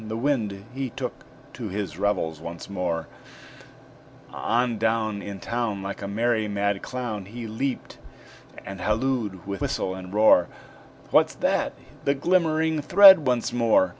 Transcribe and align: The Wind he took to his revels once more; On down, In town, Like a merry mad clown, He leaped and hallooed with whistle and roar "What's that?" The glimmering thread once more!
The 0.07 0.17
Wind 0.17 0.65
he 0.73 0.89
took 0.89 1.13
to 1.53 1.69
his 1.69 1.99
revels 1.99 2.39
once 2.39 2.67
more; 2.71 3.07
On 4.31 4.79
down, 4.79 5.21
In 5.21 5.39
town, 5.39 5.83
Like 5.83 6.01
a 6.01 6.07
merry 6.07 6.47
mad 6.47 6.81
clown, 6.81 7.25
He 7.25 7.45
leaped 7.45 7.99
and 8.65 8.81
hallooed 8.81 9.45
with 9.45 9.61
whistle 9.61 9.93
and 9.93 10.11
roar 10.11 10.47
"What's 11.11 11.35
that?" 11.35 11.73
The 12.03 12.15
glimmering 12.15 12.81
thread 12.81 13.27
once 13.27 13.53
more! 13.53 13.89